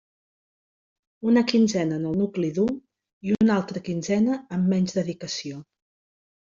Una 1.31 1.43
quinzena 1.51 1.99
en 2.01 2.09
el 2.13 2.17
nucli 2.23 2.51
dur, 2.57 2.67
i 3.29 3.37
una 3.39 3.61
altra 3.61 3.87
quinzena 3.91 4.43
amb 4.59 4.75
menys 4.75 5.01
dedicació. 5.01 5.67